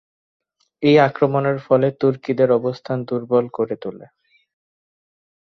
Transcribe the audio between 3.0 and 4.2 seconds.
দুর্বল করে তোলে।